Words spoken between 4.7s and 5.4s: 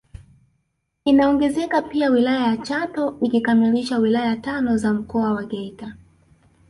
za Mkoa